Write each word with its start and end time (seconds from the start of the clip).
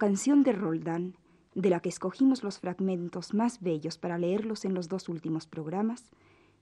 Canción 0.00 0.44
de 0.44 0.52
Roldán, 0.52 1.14
de 1.54 1.68
la 1.68 1.80
que 1.80 1.90
escogimos 1.90 2.42
los 2.42 2.58
fragmentos 2.58 3.34
más 3.34 3.60
bellos 3.60 3.98
para 3.98 4.16
leerlos 4.16 4.64
en 4.64 4.72
los 4.72 4.88
dos 4.88 5.10
últimos 5.10 5.46
programas, 5.46 6.10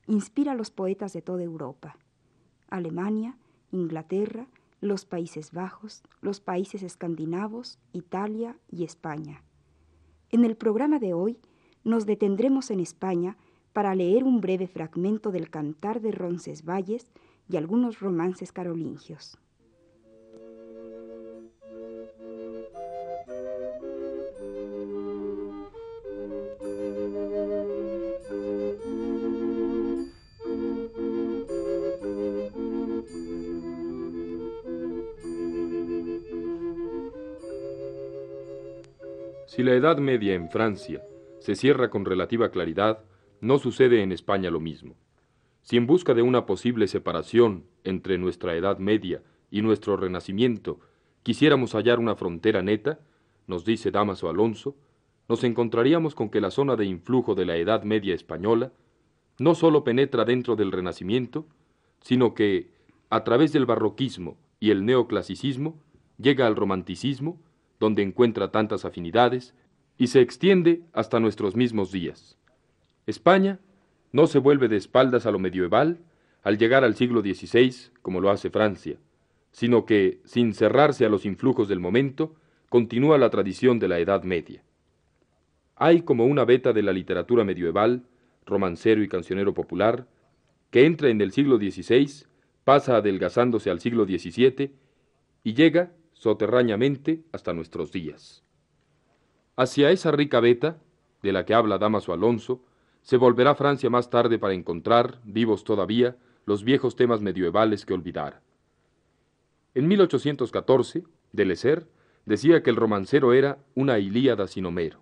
inspira 0.08 0.53
a 0.53 0.55
los 0.56 0.72
poetas 0.72 1.12
de 1.12 1.22
toda 1.22 1.44
Europa, 1.44 1.97
Alemania, 2.69 3.39
Inglaterra, 3.70 4.48
los 4.81 5.05
Países 5.05 5.53
Bajos, 5.53 6.03
los 6.20 6.41
países 6.41 6.83
escandinavos, 6.83 7.78
Italia 7.92 8.59
y 8.72 8.83
España. 8.83 9.44
En 10.31 10.44
el 10.44 10.56
programa 10.56 10.98
de 10.98 11.14
hoy 11.14 11.39
nos 11.84 12.06
detendremos 12.06 12.72
en 12.72 12.81
España 12.81 13.36
para 13.72 13.94
leer 13.94 14.25
un 14.25 14.41
breve 14.41 14.66
fragmento 14.66 15.31
del 15.31 15.48
Cantar 15.48 16.00
de 16.00 16.11
Roncesvalles 16.11 17.12
y 17.48 17.56
algunos 17.56 18.00
romances 18.00 18.50
carolingios. 18.50 19.39
Si 39.58 39.64
la 39.64 39.74
Edad 39.74 39.98
Media 39.98 40.34
en 40.34 40.50
Francia 40.50 41.02
se 41.41 41.56
cierra 41.56 41.91
con 41.91 42.04
relativa 42.04 42.52
claridad, 42.52 43.00
no 43.41 43.58
sucede 43.58 44.04
en 44.04 44.12
España 44.12 44.52
lo 44.52 44.60
mismo. 44.60 44.94
Si 45.62 45.76
en 45.76 45.88
busca 45.88 46.14
de 46.14 46.22
una 46.22 46.46
posible 46.46 46.86
separación 46.86 47.64
entre 47.82 48.19
nuestra 48.19 48.54
Edad 48.54 48.78
Media 48.78 49.20
y 49.50 49.62
nuestro 49.62 49.96
Renacimiento 49.96 50.78
quisiéramos 51.24 51.72
hallar 51.72 51.98
una 51.98 52.14
frontera 52.14 52.62
neta, 52.62 53.00
nos 53.48 53.64
dice 53.64 53.91
Damaso 53.91 54.28
Alonso, 54.28 54.76
nos 55.28 55.42
encontraríamos 55.42 56.14
con 56.14 56.30
que 56.30 56.40
la 56.40 56.52
zona 56.52 56.76
de 56.76 56.84
influjo 56.84 57.34
de 57.34 57.44
la 57.44 57.56
Edad 57.56 57.82
Media 57.82 58.14
española 58.14 58.70
no 59.40 59.56
sólo 59.56 59.82
penetra 59.82 60.25
dentro 60.25 60.54
del 60.54 60.70
Renacimiento, 60.70 61.48
sino 62.00 62.32
que, 62.32 62.70
a 63.10 63.25
través 63.25 63.52
del 63.52 63.66
barroquismo 63.66 64.38
y 64.60 64.70
el 64.70 64.84
neoclasicismo, 64.84 65.82
llega 66.16 66.46
al 66.46 66.54
romanticismo, 66.54 67.40
donde 67.81 68.03
encuentra 68.03 68.50
tantas 68.50 68.84
afinidades, 68.84 69.55
y 69.97 70.09
se 70.09 70.21
extiende 70.21 70.83
hasta 70.93 71.19
nuestros 71.21 71.56
mismos 71.56 71.91
días. 71.91 72.39
España 73.06 73.59
no 74.12 74.27
se 74.27 74.39
vuelve 74.39 74.69
de 74.69 74.77
espaldas 74.77 75.27
a 75.27 75.31
lo 75.31 75.39
medieval 75.39 75.99
al 76.43 76.56
llegar 76.56 76.84
al 76.84 76.94
siglo 76.94 77.21
XVI, 77.21 77.91
como 78.00 78.21
lo 78.21 78.31
hace 78.31 78.49
Francia, 78.49 78.97
sino 79.50 79.84
que, 79.84 80.21
sin 80.25 80.55
cerrarse 80.55 81.05
a 81.05 81.09
los 81.09 81.27
influjos 81.27 81.69
del 81.69 81.81
momento, 81.81 82.37
continúa 82.69 83.19
la 83.19 83.31
tradición 83.31 83.78
de 83.78 83.88
la 83.88 83.99
Edad 83.99 84.22
Media. 84.22 84.62
Hay 85.75 86.03
como 86.03 86.27
una 86.27 86.44
beta 86.44 86.72
de 86.72 86.83
la 86.83 86.93
literatura 86.93 87.44
medieval, 87.44 88.05
romancero 88.47 89.03
y 89.03 89.09
cancionero 89.09 89.53
popular, 89.53 90.06
que 90.71 90.87
entra 90.87 91.09
en 91.09 91.21
el 91.21 91.33
siglo 91.33 91.56
XVI, 91.56 92.27
pasa 92.65 92.97
adelgazándose 92.97 93.71
al 93.71 93.81
siglo 93.81 94.05
XVII 94.05 94.72
y 95.43 95.55
llega 95.55 95.93
soterrañamente 96.19 97.23
hasta 97.33 97.55
nuestros 97.55 97.93
días. 97.93 98.43
Hacia 99.56 99.91
esa 99.91 100.11
rica 100.11 100.41
beta, 100.41 100.79
de 101.23 101.33
la 101.33 101.45
que 101.45 101.55
habla 101.55 101.79
Damaso 101.79 102.12
Alonso, 102.12 102.65
se 103.03 103.17
volverá 103.17 103.55
Francia 103.55 103.89
más 103.89 104.11
tarde 104.11 104.39
para 104.39 104.55
encontrar, 104.55 105.21
vivos 105.25 105.65
todavía, 105.65 106.17
los 106.45 106.65
viejos 106.65 106.97
temas 106.97 107.21
medievales 107.21 107.87
que 107.87 107.95
olvidara. 107.95 108.43
En 109.75 109.87
1814, 109.87 111.05
Deleuze 111.33 111.87
decía 112.27 112.62
que 112.62 112.71
el 112.71 112.77
romancero 112.77 113.33
era 113.33 113.59
una 113.75 113.99
Ilíada 113.99 114.49
sin 114.49 114.67
Homero. 114.67 115.00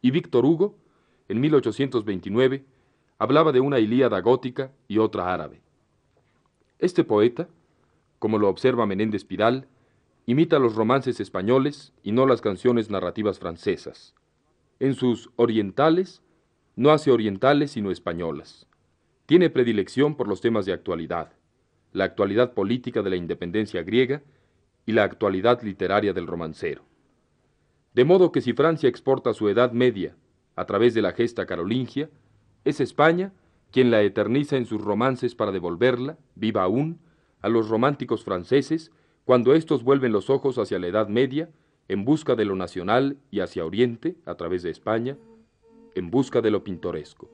Y 0.00 0.12
Víctor 0.12 0.44
Hugo, 0.44 0.76
en 1.28 1.40
1829, 1.40 2.64
hablaba 3.18 3.50
de 3.50 3.60
una 3.60 3.80
Ilíada 3.80 4.20
gótica 4.20 4.70
y 4.86 4.98
otra 4.98 5.34
árabe. 5.34 5.60
Este 6.78 7.02
poeta, 7.02 7.48
como 8.20 8.38
lo 8.38 8.48
observa 8.48 8.86
Menéndez 8.86 9.24
Pidal, 9.24 9.66
imita 10.28 10.58
los 10.58 10.74
romances 10.74 11.20
españoles 11.20 11.94
y 12.02 12.12
no 12.12 12.26
las 12.26 12.42
canciones 12.42 12.90
narrativas 12.90 13.38
francesas. 13.38 14.14
En 14.78 14.94
sus 14.94 15.30
orientales, 15.36 16.20
no 16.76 16.90
hace 16.90 17.10
orientales 17.10 17.70
sino 17.70 17.90
españolas. 17.90 18.66
Tiene 19.24 19.48
predilección 19.48 20.16
por 20.16 20.28
los 20.28 20.42
temas 20.42 20.66
de 20.66 20.74
actualidad, 20.74 21.32
la 21.94 22.04
actualidad 22.04 22.52
política 22.52 23.00
de 23.00 23.08
la 23.08 23.16
independencia 23.16 23.82
griega 23.82 24.20
y 24.84 24.92
la 24.92 25.04
actualidad 25.04 25.62
literaria 25.62 26.12
del 26.12 26.26
romancero. 26.26 26.82
De 27.94 28.04
modo 28.04 28.30
que 28.30 28.42
si 28.42 28.52
Francia 28.52 28.90
exporta 28.90 29.32
su 29.32 29.48
Edad 29.48 29.72
Media 29.72 30.14
a 30.56 30.66
través 30.66 30.92
de 30.92 31.00
la 31.00 31.12
gesta 31.12 31.46
carolingia, 31.46 32.10
es 32.66 32.80
España 32.80 33.32
quien 33.72 33.90
la 33.90 34.02
eterniza 34.02 34.58
en 34.58 34.66
sus 34.66 34.82
romances 34.82 35.34
para 35.34 35.52
devolverla, 35.52 36.18
viva 36.34 36.64
aún, 36.64 37.00
a 37.40 37.48
los 37.48 37.70
románticos 37.70 38.24
franceses 38.24 38.92
cuando 39.28 39.52
éstos 39.52 39.84
vuelven 39.84 40.10
los 40.10 40.30
ojos 40.30 40.56
hacia 40.56 40.78
la 40.78 40.86
Edad 40.86 41.08
Media 41.08 41.50
en 41.86 42.06
busca 42.06 42.34
de 42.34 42.46
lo 42.46 42.56
nacional 42.56 43.18
y 43.30 43.40
hacia 43.40 43.66
Oriente, 43.66 44.16
a 44.24 44.36
través 44.36 44.62
de 44.62 44.70
España, 44.70 45.18
en 45.94 46.10
busca 46.10 46.40
de 46.40 46.50
lo 46.50 46.64
pintoresco. 46.64 47.28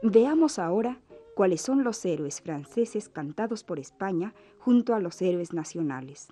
Veamos 0.00 0.60
ahora 0.60 1.00
cuáles 1.34 1.60
son 1.60 1.84
los 1.84 2.04
héroes 2.04 2.40
franceses 2.40 3.08
cantados 3.08 3.64
por 3.64 3.78
España 3.78 4.34
junto 4.58 4.94
a 4.94 5.00
los 5.00 5.20
héroes 5.20 5.52
nacionales. 5.52 6.28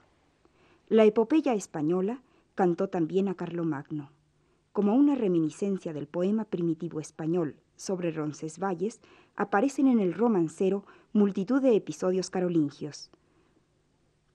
La 0.88 1.04
epopeya 1.04 1.54
española 1.54 2.22
cantó 2.54 2.88
también 2.88 3.28
a 3.28 3.34
Carlomagno 3.34 4.10
como 4.72 4.94
una 4.94 5.14
reminiscencia 5.14 5.92
del 5.92 6.06
poema 6.06 6.44
primitivo 6.44 6.98
español 6.98 7.56
sobre 7.76 8.10
Roncesvalles, 8.10 9.00
aparecen 9.36 9.86
en 9.86 10.00
el 10.00 10.14
romancero 10.14 10.84
multitud 11.12 11.60
de 11.60 11.76
episodios 11.76 12.30
carolingios. 12.30 13.10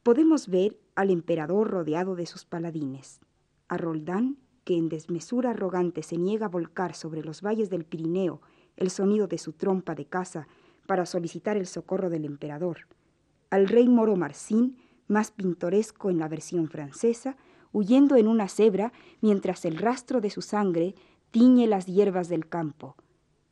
Podemos 0.04 0.48
ver 0.48 0.78
al 0.96 1.10
emperador 1.10 1.70
rodeado 1.70 2.16
de 2.16 2.26
sus 2.26 2.46
paladines, 2.46 3.20
a 3.68 3.78
Roldán, 3.78 4.38
que 4.64 4.78
en 4.78 4.90
desmesura 4.90 5.52
arrogante 5.52 6.04
se 6.04 6.18
niega 6.18 6.48
a 6.48 6.50
volcar 6.50 6.94
sobre 6.94 7.24
los 7.24 7.42
valles 7.42 7.70
del 7.70 7.86
Pirineo 7.86 8.42
el 8.78 8.90
sonido 8.90 9.28
de 9.28 9.38
su 9.38 9.54
trompa 9.54 9.96
de 9.96 10.06
caza 10.06 10.48
para 10.86 11.06
solicitar 11.06 11.58
el 11.58 11.68
socorro 11.68 12.10
del 12.10 12.26
emperador, 12.26 12.88
al 13.50 13.68
rey 13.68 13.88
moro 13.88 14.16
Marcín, 14.16 14.78
más 15.08 15.32
pintoresco 15.32 16.10
en 16.10 16.20
la 16.20 16.28
versión 16.28 16.70
francesa, 16.70 17.38
huyendo 17.72 18.16
en 18.16 18.28
una 18.28 18.48
cebra 18.48 18.92
mientras 19.22 19.66
el 19.66 19.78
rastro 19.78 20.22
de 20.22 20.30
su 20.30 20.42
sangre 20.42 20.96
tiñe 21.32 21.68
las 21.68 21.86
hierbas 21.86 22.30
del 22.30 22.48
campo, 22.48 22.96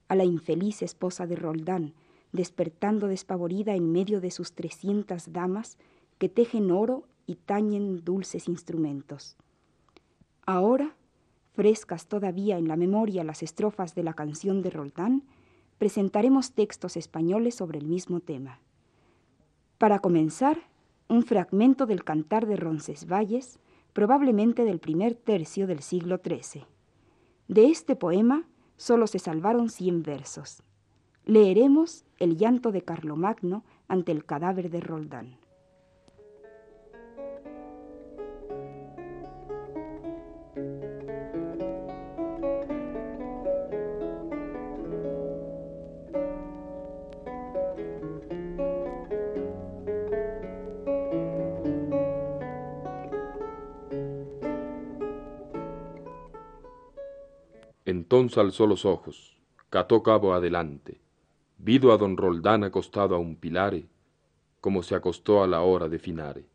a 0.07 0.15
la 0.15 0.25
infeliz 0.25 0.81
esposa 0.81 1.27
de 1.27 1.35
Roldán, 1.35 1.93
despertando 2.31 3.07
despavorida 3.07 3.75
en 3.75 3.91
medio 3.91 4.19
de 4.19 4.31
sus 4.31 4.53
trescientas 4.53 5.31
damas 5.31 5.77
que 6.17 6.29
tejen 6.29 6.71
oro 6.71 7.07
y 7.25 7.35
tañen 7.35 8.03
dulces 8.03 8.47
instrumentos. 8.47 9.37
Ahora, 10.45 10.95
frescas 11.55 12.07
todavía 12.07 12.57
en 12.57 12.67
la 12.67 12.75
memoria 12.75 13.23
las 13.23 13.41
estrofas 13.41 13.95
de 13.95 14.03
la 14.03 14.13
canción 14.13 14.61
de 14.61 14.69
Roldán, 14.69 15.23
presentaremos 15.77 16.51
textos 16.51 16.97
españoles 16.97 17.55
sobre 17.55 17.79
el 17.79 17.87
mismo 17.87 18.19
tema. 18.19 18.59
Para 19.77 19.99
comenzar, 19.99 20.57
un 21.07 21.23
fragmento 21.23 21.85
del 21.85 22.03
cantar 22.03 22.45
de 22.45 22.55
Roncesvalles, 22.55 23.59
probablemente 23.93 24.65
del 24.65 24.79
primer 24.79 25.15
tercio 25.15 25.67
del 25.67 25.81
siglo 25.81 26.19
XIII. 26.23 26.65
De 27.47 27.67
este 27.67 27.95
poema 27.95 28.47
solo 28.75 29.07
se 29.07 29.19
salvaron 29.19 29.69
cien 29.69 30.03
versos. 30.03 30.63
Leeremos 31.25 32.03
el 32.19 32.37
llanto 32.37 32.71
de 32.71 32.81
Carlomagno 32.81 33.63
ante 33.87 34.11
el 34.11 34.25
cadáver 34.25 34.69
de 34.69 34.81
Roldán. 34.81 35.37
Entonces 58.05 58.37
alzó 58.37 58.67
los 58.67 58.85
ojos, 58.85 59.35
cató 59.71 60.03
cabo 60.03 60.35
adelante, 60.35 61.01
vido 61.57 61.91
a 61.91 61.97
don 61.97 62.17
Roldán 62.17 62.63
acostado 62.63 63.15
a 63.15 63.17
un 63.17 63.35
pilare, 63.35 63.87
como 64.61 64.83
se 64.83 64.93
acostó 64.93 65.41
a 65.41 65.47
la 65.47 65.61
hora 65.61 65.89
de 65.89 65.97
finare. 65.97 66.45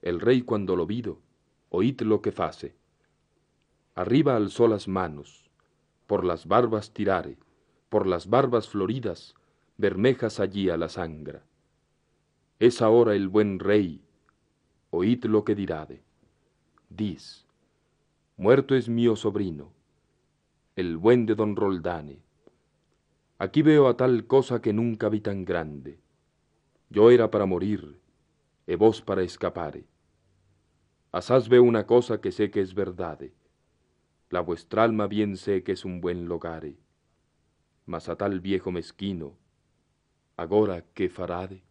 El 0.00 0.18
rey 0.18 0.40
cuando 0.40 0.74
lo 0.74 0.86
vido, 0.86 1.18
oíd 1.68 2.00
lo 2.00 2.22
que 2.22 2.32
face. 2.32 2.74
Arriba 3.94 4.34
alzó 4.34 4.66
las 4.66 4.88
manos, 4.88 5.50
por 6.06 6.24
las 6.24 6.46
barbas 6.48 6.90
tirare, 6.90 7.36
por 7.90 8.06
las 8.06 8.30
barbas 8.30 8.66
floridas, 8.66 9.34
bermejas 9.76 10.40
allí 10.40 10.70
a 10.70 10.78
la 10.78 10.88
sangra. 10.88 11.44
Es 12.60 12.80
ahora 12.80 13.14
el 13.14 13.28
buen 13.28 13.58
rey, 13.58 14.00
oíd 14.88 15.22
lo 15.26 15.44
que 15.44 15.54
dirade. 15.54 16.02
Dis, 16.88 17.44
muerto 18.38 18.74
es 18.74 18.88
mío 18.88 19.16
sobrino, 19.16 19.75
el 20.76 20.98
buen 20.98 21.24
de 21.24 21.34
don 21.34 21.56
Roldane. 21.56 22.20
Aquí 23.38 23.62
veo 23.62 23.88
a 23.88 23.96
tal 23.96 24.26
cosa 24.26 24.60
que 24.60 24.74
nunca 24.74 25.08
vi 25.08 25.22
tan 25.22 25.46
grande. 25.46 25.98
Yo 26.90 27.10
era 27.10 27.30
para 27.30 27.46
morir, 27.46 27.98
e 28.66 28.76
vos 28.76 29.00
para 29.00 29.22
escapare. 29.22 29.86
Asaz 31.12 31.48
veo 31.48 31.62
una 31.62 31.86
cosa 31.86 32.20
que 32.20 32.30
sé 32.30 32.50
que 32.50 32.60
es 32.60 32.74
verdade. 32.74 33.32
La 34.28 34.40
vuestra 34.40 34.84
alma 34.84 35.06
bien 35.06 35.38
sé 35.38 35.62
que 35.62 35.72
es 35.72 35.86
un 35.86 36.02
buen 36.02 36.28
logare. 36.28 36.76
Mas 37.86 38.10
a 38.10 38.16
tal 38.16 38.40
viejo 38.40 38.70
mezquino, 38.70 39.38
agora 40.36 40.84
qué 40.92 41.08
farade? 41.08 41.65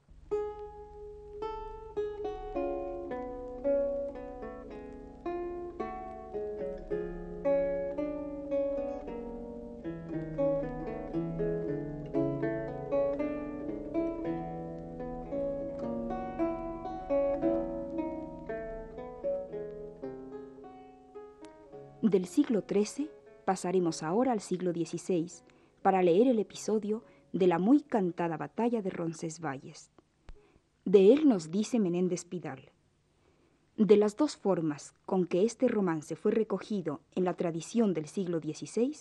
Del 22.06 22.28
siglo 22.28 22.64
XIII 22.70 23.10
pasaremos 23.46 24.04
ahora 24.04 24.32
al 24.32 24.40
siglo 24.40 24.72
XVI 24.74 25.26
para 25.82 26.04
leer 26.04 26.28
el 26.28 26.38
episodio 26.38 27.04
de 27.34 27.48
la 27.48 27.58
muy 27.58 27.82
cantada 27.82 28.38
batalla 28.38 28.84
de 28.84 28.92
Roncesvalles. 28.92 29.90
De 30.86 31.12
él 31.12 31.28
nos 31.28 31.50
dice 31.50 31.80
Menéndez 31.80 32.24
Pidal. 32.24 32.72
De 33.76 33.98
las 33.98 34.18
dos 34.18 34.38
formas 34.38 34.94
con 35.08 35.26
que 35.26 35.46
este 35.46 35.68
romance 35.68 36.16
fue 36.16 36.32
recogido 36.32 37.02
en 37.16 37.24
la 37.24 37.34
tradición 37.34 37.96
del 37.96 38.06
siglo 38.06 38.40
XVI, 38.40 38.96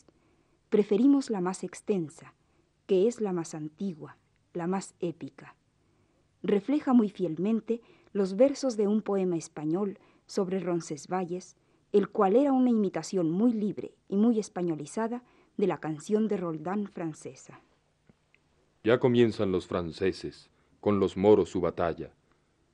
preferimos 0.71 1.29
la 1.29 1.43
más 1.43 1.63
extensa, 1.63 2.33
que 2.87 3.07
es 3.07 3.21
la 3.21 3.35
más 3.35 3.55
antigua, 3.55 4.17
la 4.55 4.67
más 4.67 4.95
épica. 5.01 5.57
Refleja 6.43 6.95
muy 6.95 7.11
fielmente 7.11 7.83
los 8.15 8.35
versos 8.37 8.79
de 8.79 8.89
un 8.89 9.03
poema 9.03 9.37
español 9.37 9.99
sobre 10.25 10.59
Roncesvalles 10.59 11.59
el 11.95 12.09
cual 12.09 12.35
era 12.35 12.53
una 12.53 12.71
imitación 12.71 13.31
muy 13.31 13.53
libre 13.53 13.95
y 14.09 14.17
muy 14.17 14.41
españolizada 14.41 15.23
de 15.57 15.69
la 15.69 15.79
canción 15.79 16.27
de 16.27 16.37
Roldán 16.37 16.89
francesa. 16.89 17.61
Ya 18.83 18.99
comienzan 18.99 19.53
los 19.53 19.69
franceses, 19.69 20.51
con 20.81 20.99
los 20.99 21.17
moros 21.17 21.51
su 21.51 21.61
batalla, 21.61 22.13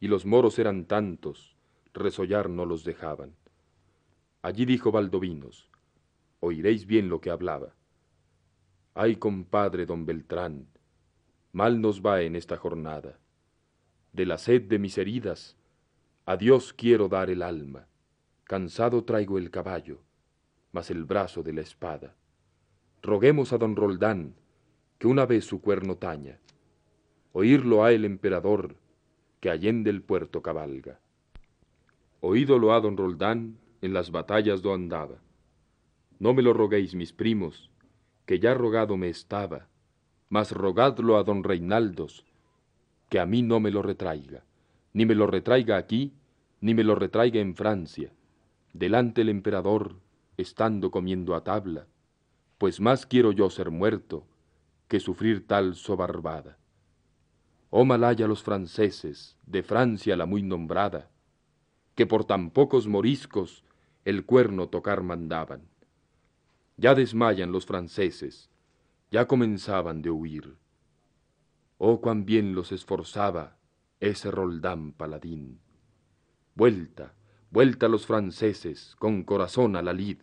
y 0.01 0.09
los 0.09 0.25
moros 0.25 0.59
eran 0.59 0.87
tantos, 0.87 1.55
resollar 1.93 2.49
no 2.49 2.65
los 2.65 2.83
dejaban. 2.83 3.35
Allí 4.41 4.65
dijo 4.65 4.91
Valdovinos, 4.91 5.69
oiréis 6.41 6.87
bien 6.87 7.11
lo 7.11 7.21
que 7.21 7.29
hablaba. 7.29 7.75
Ay, 8.95 9.17
compadre 9.17 9.85
don 9.85 10.07
Beltrán, 10.07 10.67
mal 11.53 11.83
nos 11.83 12.01
va 12.01 12.23
en 12.23 12.37
esta 12.37 12.57
jornada. 12.57 13.19
De 14.15 14.25
la 14.25 14.39
sed 14.39 14.63
de 14.63 14.79
mis 14.79 14.97
heridas, 14.97 15.59
a 16.25 16.39
Dios 16.39 16.73
quiero 16.73 17.09
dar 17.09 17.29
el 17.29 17.43
alma 17.43 17.90
Cansado 18.51 19.05
traigo 19.05 19.39
el 19.39 19.49
caballo, 19.49 20.01
mas 20.73 20.91
el 20.91 21.05
brazo 21.05 21.45
de 21.45 21.53
la 21.53 21.61
espada. 21.61 22.17
Roguemos 23.01 23.53
a 23.53 23.59
don 23.59 23.77
Roldán 23.77 24.35
que 24.99 25.07
una 25.07 25.25
vez 25.25 25.45
su 25.45 25.61
cuerno 25.61 25.99
taña. 25.99 26.41
Oírlo 27.31 27.85
ha 27.85 27.93
el 27.93 28.05
emperador 28.05 28.75
que 29.39 29.51
allende 29.51 29.89
el 29.89 30.03
puerto 30.03 30.43
cabalga. 30.43 30.99
Oídolo 32.21 32.75
a 32.75 32.81
don 32.81 32.97
Roldán 32.97 33.57
en 33.83 33.93
las 33.93 34.11
batallas 34.11 34.63
do 34.63 34.75
andaba. 34.75 35.23
No 36.19 36.35
me 36.35 36.43
lo 36.43 36.53
roguéis, 36.53 36.97
mis 36.97 37.13
primos, 37.13 37.71
que 38.27 38.41
ya 38.41 38.53
rogado 38.55 38.97
me 38.97 39.11
estaba, 39.11 39.69
mas 40.29 40.51
rogadlo 40.51 41.19
a 41.19 41.23
don 41.23 41.45
Reinaldos, 41.45 42.27
que 43.11 43.21
a 43.21 43.27
mí 43.27 43.43
no 43.43 43.61
me 43.61 43.71
lo 43.71 43.81
retraiga, 43.81 44.43
ni 44.93 45.07
me 45.07 45.15
lo 45.15 45.29
retraiga 45.29 45.77
aquí, 45.77 46.15
ni 46.61 46.75
me 46.75 46.83
lo 46.83 46.97
retraiga 46.97 47.39
en 47.39 47.55
Francia, 47.55 48.13
delante 48.73 49.23
el 49.23 49.29
emperador, 49.29 50.01
estando 50.37 50.91
comiendo 50.91 51.35
a 51.35 51.45
tabla, 51.45 51.87
pues 52.59 52.81
más 52.81 53.07
quiero 53.07 53.33
yo 53.33 53.51
ser 53.51 53.71
muerto 53.71 54.27
que 54.89 55.01
sufrir 55.01 55.47
tal 55.47 55.75
sobarbada. 55.75 56.59
Oh 57.71 57.85
malaya 57.85 58.27
los 58.27 58.43
franceses, 58.43 59.37
de 59.47 59.63
Francia 59.63 60.17
la 60.17 60.27
muy 60.27 60.43
nombrada, 60.43 61.11
que 61.95 62.07
por 62.07 62.25
tan 62.25 62.51
pocos 62.51 62.87
moriscos 62.87 63.65
el 64.05 64.25
cuerno 64.25 64.69
tocar 64.69 65.03
mandaban. 65.03 65.69
Ya 66.77 66.95
desmayan 66.95 67.53
los 67.53 67.67
franceses, 67.67 68.51
ya 69.11 69.27
comenzaban 69.27 70.03
de 70.03 70.11
huir. 70.11 70.57
Oh 71.79 72.01
cuán 72.01 72.25
bien 72.25 72.55
los 72.55 72.73
esforzaba 72.73 73.59
ese 74.01 74.31
Roldán 74.31 74.93
paladín. 74.93 75.61
Vuelta, 76.55 77.15
vuelta 77.51 77.89
los 77.89 78.07
franceses 78.07 78.95
con 78.99 79.25
corazón 79.25 79.75
a 79.75 79.83
la 79.83 79.93
lid. 79.93 80.19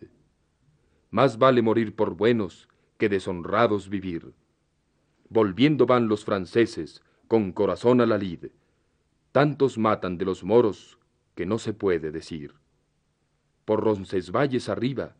Más 1.10 1.38
vale 1.38 1.60
morir 1.60 1.94
por 1.94 2.14
buenos 2.14 2.68
que 2.96 3.10
deshonrados 3.10 3.90
vivir. 3.90 4.32
Volviendo 5.28 5.84
van 5.84 6.08
los 6.08 6.24
franceses 6.24 7.02
con 7.28 7.52
corazón 7.52 8.00
a 8.00 8.06
la 8.06 8.16
lid. 8.16 8.46
Tantos 9.32 9.76
matan 9.76 10.16
de 10.16 10.24
los 10.24 10.42
moros 10.42 10.98
que 11.34 11.44
no 11.44 11.58
se 11.58 11.74
puede 11.74 12.10
decir. 12.10 12.54
Por 13.66 13.84
Roncesvalles 13.84 14.70
arriba, 14.70 15.14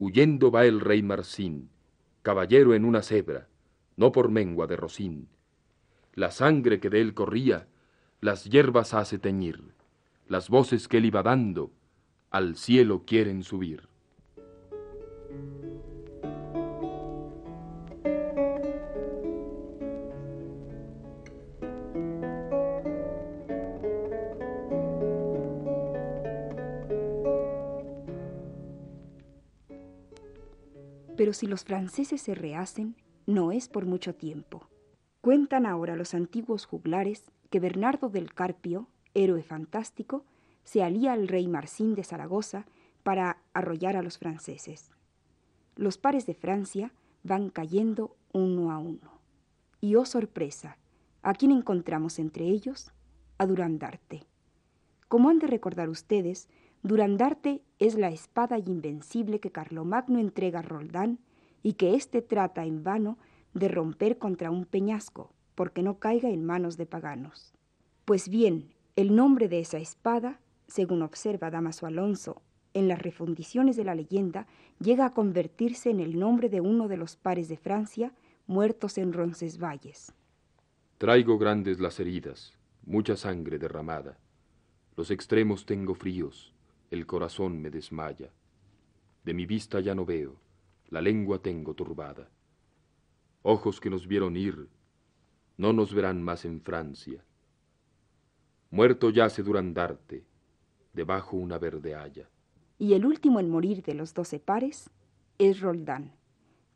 huyendo 0.00 0.50
va 0.50 0.66
el 0.66 0.80
rey 0.80 1.04
Marcín, 1.04 1.70
caballero 2.22 2.74
en 2.74 2.84
una 2.84 3.02
cebra, 3.02 3.48
no 3.96 4.10
por 4.10 4.28
mengua 4.28 4.66
de 4.66 4.76
Rocín. 4.76 5.28
La 6.14 6.32
sangre 6.32 6.80
que 6.80 6.90
de 6.90 7.00
él 7.00 7.14
corría, 7.14 7.68
las 8.20 8.44
hierbas 8.44 8.92
hace 8.92 9.18
teñir 9.18 9.72
las 10.32 10.48
voces 10.48 10.88
que 10.88 10.96
él 10.96 11.04
iba 11.04 11.22
dando 11.22 11.70
al 12.30 12.56
cielo 12.56 13.04
quieren 13.04 13.42
subir. 13.42 13.86
Pero 31.14 31.34
si 31.34 31.46
los 31.46 31.64
franceses 31.64 32.22
se 32.22 32.34
rehacen, 32.34 32.96
no 33.26 33.52
es 33.52 33.68
por 33.68 33.84
mucho 33.84 34.14
tiempo. 34.14 34.66
Cuentan 35.20 35.66
ahora 35.66 35.94
los 35.94 36.14
antiguos 36.14 36.64
juglares 36.64 37.30
que 37.50 37.60
Bernardo 37.60 38.08
del 38.08 38.32
Carpio 38.32 38.88
héroe 39.14 39.42
fantástico, 39.42 40.24
se 40.64 40.82
alía 40.82 41.12
al 41.12 41.28
rey 41.28 41.48
Marcín 41.48 41.94
de 41.94 42.04
Zaragoza 42.04 42.66
para 43.02 43.38
arrollar 43.52 43.96
a 43.96 44.02
los 44.02 44.18
franceses. 44.18 44.90
Los 45.76 45.98
pares 45.98 46.26
de 46.26 46.34
Francia 46.34 46.92
van 47.22 47.50
cayendo 47.50 48.16
uno 48.32 48.70
a 48.70 48.78
uno. 48.78 49.20
Y 49.80 49.96
oh 49.96 50.04
sorpresa, 50.04 50.78
¿a 51.22 51.34
quién 51.34 51.50
encontramos 51.50 52.18
entre 52.18 52.46
ellos? 52.46 52.92
A 53.38 53.46
Durandarte. 53.46 54.24
Como 55.08 55.28
han 55.28 55.38
de 55.38 55.46
recordar 55.46 55.88
ustedes, 55.88 56.48
Durandarte 56.82 57.62
es 57.78 57.96
la 57.96 58.10
espada 58.10 58.58
invencible 58.58 59.40
que 59.40 59.52
Carlomagno 59.52 60.18
entrega 60.18 60.60
a 60.60 60.62
Roldán 60.62 61.18
y 61.62 61.74
que 61.74 61.94
éste 61.94 62.22
trata 62.22 62.64
en 62.64 62.82
vano 62.82 63.18
de 63.54 63.68
romper 63.68 64.18
contra 64.18 64.50
un 64.50 64.64
peñasco, 64.64 65.32
porque 65.54 65.82
no 65.82 65.98
caiga 65.98 66.30
en 66.30 66.44
manos 66.44 66.76
de 66.76 66.86
paganos. 66.86 67.52
Pues 68.04 68.28
bien, 68.28 68.71
el 68.94 69.14
nombre 69.14 69.48
de 69.48 69.60
esa 69.60 69.78
espada, 69.78 70.38
según 70.66 71.02
observa 71.02 71.50
Damaso 71.50 71.86
Alonso 71.86 72.42
en 72.74 72.88
las 72.88 73.00
refundiciones 73.00 73.76
de 73.76 73.84
la 73.84 73.94
leyenda, 73.94 74.46
llega 74.80 75.06
a 75.06 75.14
convertirse 75.14 75.90
en 75.90 76.00
el 76.00 76.18
nombre 76.18 76.48
de 76.48 76.60
uno 76.60 76.88
de 76.88 76.96
los 76.96 77.16
pares 77.16 77.48
de 77.48 77.56
Francia 77.56 78.12
muertos 78.46 78.98
en 78.98 79.12
Roncesvalles. 79.12 80.12
Traigo 80.98 81.38
grandes 81.38 81.80
las 81.80 82.00
heridas, 82.00 82.52
mucha 82.84 83.16
sangre 83.16 83.58
derramada. 83.58 84.18
Los 84.96 85.10
extremos 85.10 85.64
tengo 85.64 85.94
fríos, 85.94 86.54
el 86.90 87.06
corazón 87.06 87.60
me 87.60 87.70
desmaya. 87.70 88.30
De 89.24 89.32
mi 89.32 89.46
vista 89.46 89.80
ya 89.80 89.94
no 89.94 90.04
veo, 90.04 90.36
la 90.88 91.00
lengua 91.00 91.40
tengo 91.40 91.74
turbada. 91.74 92.28
Ojos 93.42 93.80
que 93.80 93.90
nos 93.90 94.06
vieron 94.06 94.36
ir, 94.36 94.68
no 95.56 95.72
nos 95.72 95.94
verán 95.94 96.22
más 96.22 96.44
en 96.44 96.60
Francia. 96.60 97.24
Muerto 98.72 99.10
yace 99.10 99.42
Durandarte, 99.42 100.24
debajo 100.94 101.36
una 101.36 101.58
verde 101.58 101.94
haya. 101.94 102.30
Y 102.78 102.94
el 102.94 103.04
último 103.04 103.38
en 103.38 103.50
morir 103.50 103.82
de 103.82 103.92
los 103.92 104.14
doce 104.14 104.40
pares 104.40 104.88
es 105.36 105.60
Roldán, 105.60 106.12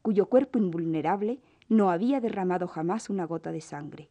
cuyo 0.03 0.27
cuerpo 0.27 0.59
invulnerable 0.59 1.41
no 1.71 1.91
había 1.91 2.21
derramado 2.21 2.69
jamás 2.69 3.09
una 3.09 3.25
gota 3.25 3.51
de 3.51 3.63
sangre. 3.63 4.11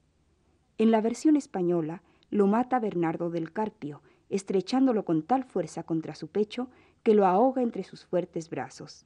En 0.80 0.90
la 0.90 1.00
versión 1.00 1.36
española 1.36 2.02
lo 2.32 2.48
mata 2.48 2.80
Bernardo 2.80 3.30
del 3.30 3.54
Carpio, 3.54 4.02
estrechándolo 4.32 5.06
con 5.06 5.22
tal 5.22 5.44
fuerza 5.44 5.84
contra 5.84 6.16
su 6.16 6.30
pecho 6.30 6.72
que 7.04 7.14
lo 7.14 7.28
ahoga 7.28 7.62
entre 7.62 7.84
sus 7.84 8.04
fuertes 8.04 8.50
brazos. 8.50 9.06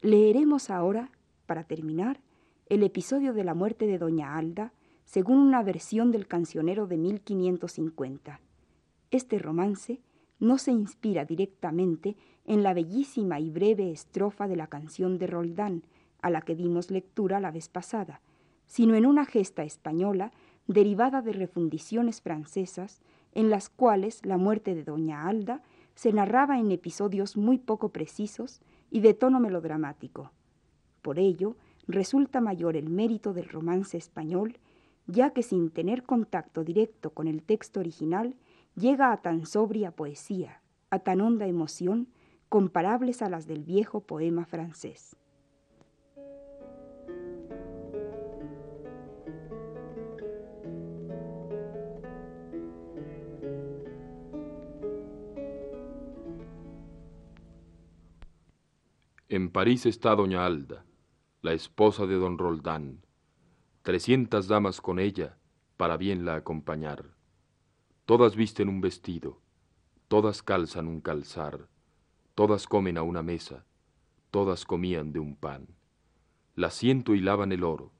Leeremos 0.00 0.70
ahora, 0.70 1.12
para 1.46 1.62
terminar, 1.62 2.20
el 2.66 2.82
episodio 2.82 3.32
de 3.32 3.44
la 3.44 3.54
muerte 3.54 3.86
de 3.86 3.98
Doña 3.98 4.36
Alda, 4.36 4.72
según 5.10 5.38
una 5.38 5.64
versión 5.64 6.12
del 6.12 6.28
cancionero 6.28 6.86
de 6.86 6.96
1550. 6.96 8.38
Este 9.10 9.40
romance 9.40 9.98
no 10.38 10.56
se 10.56 10.70
inspira 10.70 11.24
directamente 11.24 12.14
en 12.46 12.62
la 12.62 12.74
bellísima 12.74 13.40
y 13.40 13.50
breve 13.50 13.90
estrofa 13.90 14.46
de 14.46 14.54
la 14.54 14.68
canción 14.68 15.18
de 15.18 15.26
Roldán, 15.26 15.82
a 16.22 16.30
la 16.30 16.42
que 16.42 16.54
dimos 16.54 16.92
lectura 16.92 17.40
la 17.40 17.50
vez 17.50 17.68
pasada, 17.68 18.20
sino 18.68 18.94
en 18.94 19.04
una 19.04 19.24
gesta 19.26 19.64
española 19.64 20.30
derivada 20.68 21.22
de 21.22 21.32
refundiciones 21.32 22.20
francesas 22.20 23.02
en 23.32 23.50
las 23.50 23.68
cuales 23.68 24.24
la 24.24 24.36
muerte 24.36 24.76
de 24.76 24.84
doña 24.84 25.26
Alda 25.26 25.60
se 25.96 26.12
narraba 26.12 26.60
en 26.60 26.70
episodios 26.70 27.36
muy 27.36 27.58
poco 27.58 27.88
precisos 27.88 28.60
y 28.92 29.00
de 29.00 29.14
tono 29.14 29.40
melodramático. 29.40 30.30
Por 31.02 31.18
ello, 31.18 31.56
resulta 31.88 32.40
mayor 32.40 32.76
el 32.76 32.90
mérito 32.90 33.32
del 33.32 33.48
romance 33.48 33.96
español, 33.96 34.60
ya 35.06 35.30
que 35.30 35.42
sin 35.42 35.70
tener 35.70 36.02
contacto 36.04 36.64
directo 36.64 37.10
con 37.10 37.26
el 37.28 37.42
texto 37.42 37.80
original, 37.80 38.36
llega 38.74 39.12
a 39.12 39.22
tan 39.22 39.46
sobria 39.46 39.90
poesía, 39.90 40.62
a 40.90 41.00
tan 41.00 41.20
honda 41.20 41.46
emoción, 41.46 42.08
comparables 42.48 43.22
a 43.22 43.28
las 43.28 43.46
del 43.46 43.64
viejo 43.64 44.00
poema 44.00 44.44
francés. 44.44 45.16
En 59.28 59.48
París 59.48 59.86
está 59.86 60.16
doña 60.16 60.44
Alda, 60.44 60.84
la 61.40 61.52
esposa 61.52 62.04
de 62.06 62.16
don 62.16 62.36
Roldán, 62.36 63.06
trescientas 63.82 64.46
damas 64.46 64.80
con 64.82 64.98
ella 64.98 65.38
para 65.78 65.96
bien 65.96 66.26
la 66.26 66.34
acompañar. 66.34 67.14
Todas 68.04 68.36
visten 68.36 68.68
un 68.68 68.82
vestido, 68.82 69.40
todas 70.08 70.42
calzan 70.42 70.86
un 70.86 71.00
calzar, 71.00 71.68
todas 72.34 72.66
comen 72.66 72.98
a 72.98 73.02
una 73.02 73.22
mesa, 73.22 73.64
todas 74.30 74.66
comían 74.66 75.12
de 75.12 75.20
un 75.20 75.34
pan. 75.34 75.66
Las 76.56 76.74
ciento 76.74 77.14
hilaban 77.14 77.52
el 77.52 77.64
oro, 77.64 77.90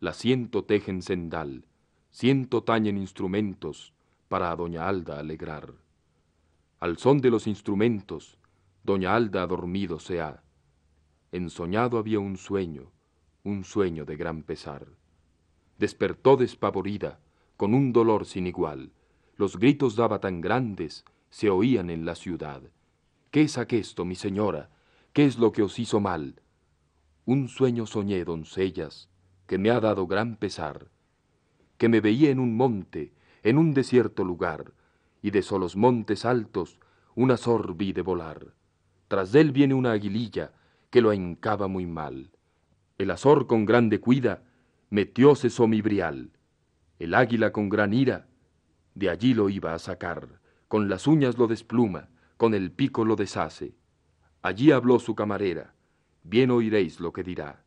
las 0.00 0.16
ciento 0.16 0.64
tejen 0.64 1.00
sendal, 1.00 1.64
ciento 2.10 2.64
tañen 2.64 2.96
instrumentos 2.96 3.94
para 4.28 4.50
a 4.50 4.56
doña 4.56 4.88
Alda 4.88 5.20
alegrar. 5.20 5.74
Al 6.80 6.98
son 6.98 7.20
de 7.20 7.30
los 7.30 7.46
instrumentos, 7.46 8.36
doña 8.82 9.14
Alda 9.14 9.46
dormido 9.46 10.00
se 10.00 10.20
ha 10.20 10.42
ensoñado 11.30 11.98
había 11.98 12.18
un 12.18 12.36
sueño, 12.36 12.90
un 13.44 13.62
sueño 13.62 14.04
de 14.04 14.16
gran 14.16 14.42
pesar. 14.42 14.99
Despertó 15.80 16.36
despavorida, 16.36 17.20
con 17.56 17.72
un 17.72 17.94
dolor 17.94 18.26
sin 18.26 18.46
igual. 18.46 18.92
Los 19.36 19.56
gritos 19.56 19.96
daba 19.96 20.20
tan 20.20 20.42
grandes, 20.42 21.06
se 21.30 21.48
oían 21.48 21.88
en 21.88 22.04
la 22.04 22.16
ciudad. 22.16 22.60
¿Qué 23.30 23.40
es 23.40 23.56
aquesto, 23.56 24.04
mi 24.04 24.14
señora? 24.14 24.68
¿Qué 25.14 25.24
es 25.24 25.38
lo 25.38 25.52
que 25.52 25.62
os 25.62 25.78
hizo 25.78 25.98
mal? 25.98 26.42
Un 27.24 27.48
sueño 27.48 27.86
soñé, 27.86 28.26
doncellas, 28.26 29.08
que 29.46 29.56
me 29.56 29.70
ha 29.70 29.80
dado 29.80 30.06
gran 30.06 30.36
pesar, 30.36 30.88
que 31.78 31.88
me 31.88 32.02
veía 32.02 32.28
en 32.28 32.40
un 32.40 32.58
monte, 32.58 33.14
en 33.42 33.56
un 33.56 33.72
desierto 33.72 34.22
lugar, 34.22 34.74
y 35.22 35.30
de 35.30 35.40
solos 35.40 35.76
montes 35.76 36.26
altos 36.26 36.78
un 37.14 37.30
azor 37.30 37.74
vi 37.74 37.94
de 37.94 38.02
volar. 38.02 38.52
Tras 39.08 39.34
él 39.34 39.50
viene 39.50 39.72
una 39.72 39.92
aguililla, 39.92 40.52
que 40.90 41.00
lo 41.00 41.10
encaba 41.14 41.68
muy 41.68 41.86
mal. 41.86 42.32
El 42.98 43.10
azor 43.10 43.46
con 43.46 43.64
grande 43.64 43.98
cuida 43.98 44.42
metióse 44.90 45.50
so 45.50 45.68
mi 45.68 45.80
brial. 45.80 46.30
El 46.98 47.14
águila 47.14 47.52
con 47.52 47.68
gran 47.68 47.94
ira 47.94 48.26
de 48.94 49.08
allí 49.08 49.34
lo 49.34 49.48
iba 49.48 49.72
a 49.72 49.78
sacar. 49.78 50.40
Con 50.68 50.88
las 50.88 51.06
uñas 51.06 51.38
lo 51.38 51.46
despluma, 51.46 52.08
con 52.36 52.54
el 52.54 52.72
pico 52.72 53.04
lo 53.04 53.16
deshace. 53.16 53.74
Allí 54.42 54.72
habló 54.72 54.98
su 54.98 55.14
camarera, 55.14 55.74
bien 56.22 56.50
oiréis 56.50 57.00
lo 57.00 57.12
que 57.12 57.22
dirá. 57.22 57.64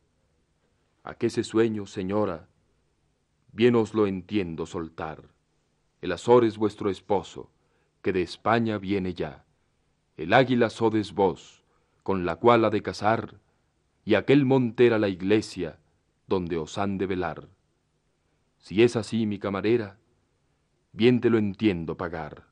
¿A 1.04 1.16
qué 1.16 1.30
se 1.30 1.44
sueño, 1.44 1.86
señora? 1.86 2.50
Bien 3.52 3.76
os 3.76 3.94
lo 3.94 4.08
entiendo 4.08 4.66
soltar. 4.66 5.30
El 6.02 6.12
azor 6.12 6.44
es 6.44 6.58
vuestro 6.58 6.90
esposo, 6.90 7.52
que 8.02 8.14
de 8.14 8.22
España 8.22 8.78
viene 8.78 9.14
ya. 9.14 9.46
El 10.18 10.34
águila 10.34 10.70
sodes 10.70 11.14
vos, 11.14 11.64
con 12.04 12.26
la 12.26 12.36
cual 12.36 12.66
ha 12.66 12.70
de 12.70 12.82
casar, 12.82 13.40
y 14.06 14.16
aquel 14.16 14.46
monte 14.46 14.86
era 14.86 15.00
la 15.00 15.08
iglesia 15.08 15.80
donde 16.34 16.58
os 16.58 16.80
han 16.80 16.98
de 16.98 17.06
velar. 17.06 17.48
Si 18.58 18.82
es 18.82 18.96
así, 18.96 19.28
mi 19.28 19.38
camarera, 19.38 20.00
bien 20.92 21.22
te 21.22 21.30
lo 21.30 21.38
entiendo 21.38 21.96
pagar. 21.96 22.48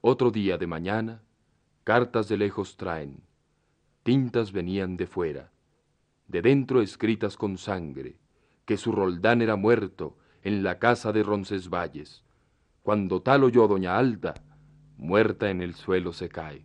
Otro 0.00 0.30
día 0.30 0.56
de 0.56 0.68
mañana, 0.68 1.22
cartas 1.82 2.28
de 2.28 2.36
lejos 2.36 2.76
traen, 2.76 3.24
tintas 4.04 4.52
venían 4.52 4.96
de 4.96 5.08
fuera, 5.08 5.50
de 6.28 6.42
dentro 6.42 6.80
escritas 6.80 7.36
con 7.36 7.58
sangre, 7.58 8.18
que 8.66 8.76
su 8.76 8.92
Roldán 8.92 9.42
era 9.42 9.56
muerto 9.56 10.16
en 10.42 10.62
la 10.62 10.78
casa 10.78 11.10
de 11.12 11.24
Roncesvalles. 11.24 12.22
Cuando 12.84 13.20
tal 13.20 13.42
oyó 13.42 13.66
doña 13.66 13.98
Alda, 13.98 14.34
muerta 14.96 15.50
en 15.50 15.60
el 15.60 15.74
suelo 15.74 16.12
se 16.12 16.28
cae. 16.28 16.64